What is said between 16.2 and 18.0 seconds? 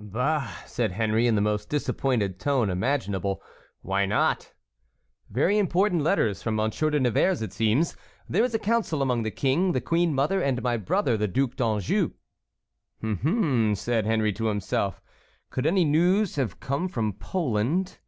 have come from Poland?"